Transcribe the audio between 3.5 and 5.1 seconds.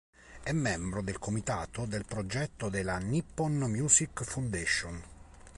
Music Foundation".